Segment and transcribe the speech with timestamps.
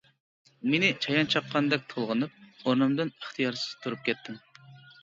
[0.69, 4.47] مېنى چايان چاققاندەك تولغىنىپ، ئورنۇمدىن ئىختىيارسىز تۇرۇپ كەتتىم.